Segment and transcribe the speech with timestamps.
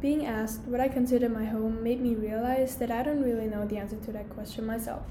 [0.00, 3.66] Being asked what I consider my home made me realize that I don't really know
[3.66, 5.02] the answer to that question myself.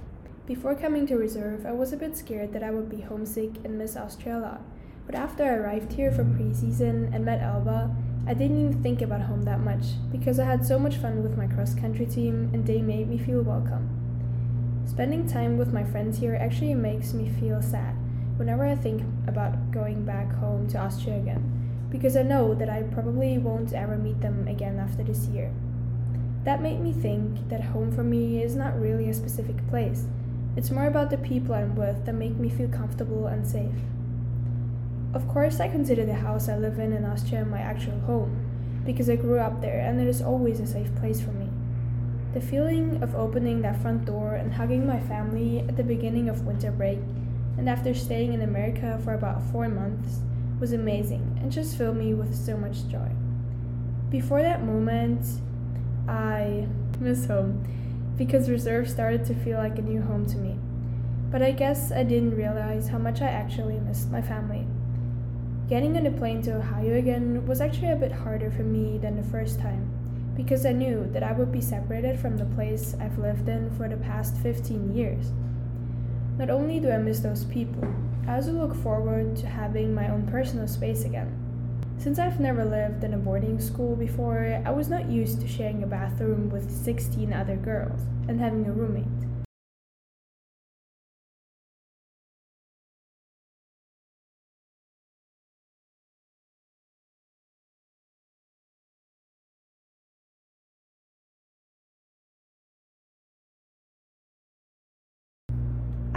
[0.46, 3.78] Before coming to reserve, I was a bit scared that I would be homesick and
[3.78, 4.62] miss Austria a lot.
[5.06, 7.94] But after I arrived here for preseason and met Alba,
[8.26, 11.38] I didn't even think about home that much because I had so much fun with
[11.38, 13.90] my cross country team and they made me feel welcome.
[14.86, 17.94] Spending time with my friends here actually makes me feel sad
[18.38, 22.84] whenever I think about going back home to Austria again because I know that I
[22.84, 25.52] probably won't ever meet them again after this year.
[26.44, 30.06] That made me think that home for me is not really a specific place
[30.58, 33.76] it's more about the people I'm with that make me feel comfortable and safe.
[35.14, 39.08] Of course, I consider the house I live in in Austria my actual home, because
[39.08, 41.48] I grew up there and it is always a safe place for me.
[42.34, 46.48] The feeling of opening that front door and hugging my family at the beginning of
[46.48, 46.98] winter break,
[47.60, 50.22] and after staying in America for about four months,
[50.60, 53.10] was amazing and just filled me with so much joy.
[54.10, 55.26] Before that moment,
[56.08, 56.68] I
[57.00, 57.64] miss home
[58.18, 60.58] because reserve started to feel like a new home to me.
[61.30, 64.66] But I guess I didn't realize how much I actually missed my family.
[65.68, 69.18] Getting on a plane to Ohio again was actually a bit harder for me than
[69.18, 69.90] the first time,
[70.36, 73.90] because I knew that I would be separated from the place I've lived in for
[73.90, 75.34] the past 15 years.
[76.38, 77.84] Not only do I miss those people,
[78.28, 81.34] I also look forward to having my own personal space again.
[81.98, 85.82] Since I've never lived in a boarding school before, I was not used to sharing
[85.82, 89.08] a bathroom with 16 other girls and having a roommate.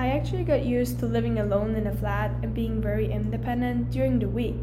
[0.01, 4.19] I actually got used to living alone in a flat and being very independent during
[4.19, 4.57] the week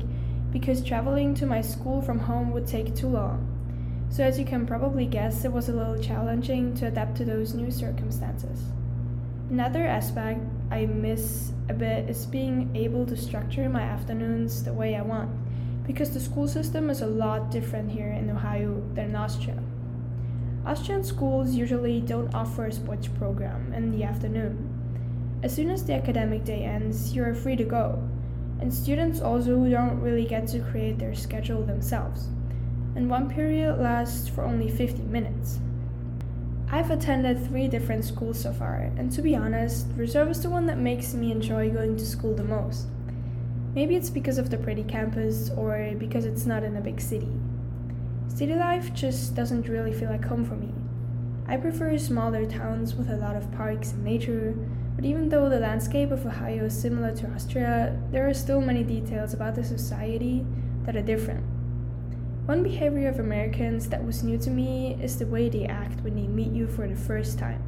[0.51, 3.45] because traveling to my school from home would take too long.
[4.09, 7.53] So, as you can probably guess, it was a little challenging to adapt to those
[7.53, 8.71] new circumstances.
[9.51, 10.39] Another aspect
[10.71, 15.29] I miss a bit is being able to structure my afternoons the way I want,
[15.85, 19.61] because the school system is a lot different here in Ohio than in Austria.
[20.65, 24.66] Austrian schools usually don't offer a sports program in the afternoon.
[25.43, 28.01] As soon as the academic day ends, you are free to go,
[28.59, 32.29] and students also don't really get to create their schedule themselves.
[32.95, 35.59] And one period lasts for only 50 minutes.
[36.71, 40.65] I've attended three different schools so far, and to be honest, Reserve is the one
[40.65, 42.87] that makes me enjoy going to school the most.
[43.75, 47.31] Maybe it's because of the pretty campus or because it's not in a big city.
[48.27, 50.73] City life just doesn't really feel like home for me.
[51.49, 54.53] I prefer smaller towns with a lot of parks and nature,
[54.97, 58.83] but even though the landscape of Ohio is similar to Austria, there are still many
[58.83, 60.45] details about the society
[60.83, 61.45] that are different.
[62.47, 66.15] One behavior of Americans that was new to me is the way they act when
[66.15, 67.61] they meet you for the first time.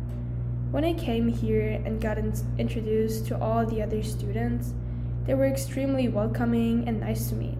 [0.72, 4.74] When I came here and got in- introduced to all the other students,
[5.26, 7.58] they were extremely welcoming and nice to me.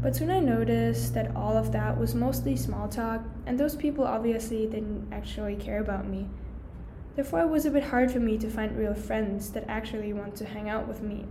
[0.00, 4.04] But soon I noticed that all of that was mostly small talk, and those people
[4.04, 6.28] obviously didn't actually care about me.
[7.16, 10.36] Therefore, it was a bit hard for me to find real friends that actually want
[10.36, 11.24] to hang out with me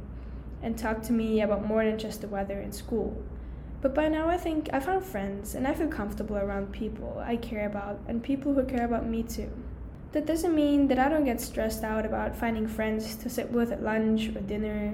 [0.62, 3.24] and talk to me about more than just the weather and school.
[3.80, 7.38] But by now, I think I found friends and I feel comfortable around people I
[7.38, 9.50] care about and people who care about me too.
[10.12, 13.72] That doesn't mean that I don't get stressed out about finding friends to sit with
[13.72, 14.94] at lunch or dinner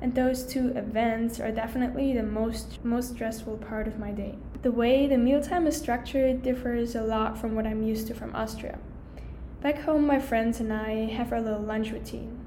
[0.00, 4.36] and those two events are definitely the most most stressful part of my day.
[4.62, 8.34] The way the mealtime is structured differs a lot from what I'm used to from
[8.34, 8.78] Austria.
[9.60, 12.38] Back home, my friends and I have our little lunch routine.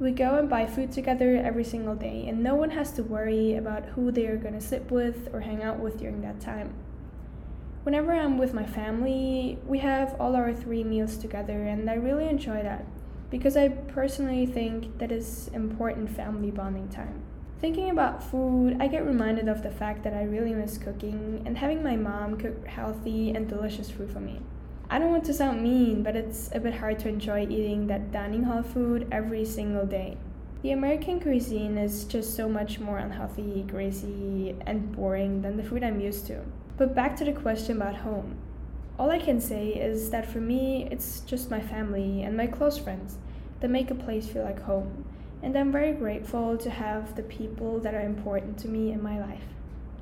[0.00, 3.56] We go and buy food together every single day, and no one has to worry
[3.56, 6.74] about who they are going to sit with or hang out with during that time.
[7.82, 12.28] Whenever I'm with my family, we have all our three meals together, and I really
[12.28, 12.84] enjoy that
[13.30, 17.22] because I personally think that is important family bonding time.
[17.60, 21.58] Thinking about food, I get reminded of the fact that I really miss cooking and
[21.58, 24.40] having my mom cook healthy and delicious food for me.
[24.88, 28.12] I don't want to sound mean, but it's a bit hard to enjoy eating that
[28.12, 30.16] dining hall food every single day.
[30.62, 35.84] The American cuisine is just so much more unhealthy, greasy, and boring than the food
[35.84, 36.42] I'm used to.
[36.76, 38.38] But back to the question about home.
[38.98, 42.78] All I can say is that for me, it's just my family and my close
[42.78, 43.18] friends
[43.60, 45.04] that make a place feel like home.
[45.42, 49.20] And I'm very grateful to have the people that are important to me in my
[49.20, 49.42] life.